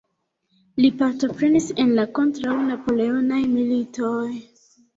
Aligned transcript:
Li 0.85 0.89
partoprenis 1.01 1.67
en 1.85 1.93
la 2.01 2.07
kontraŭ-Napoleonaj 2.21 3.45
militoj. 3.55 4.21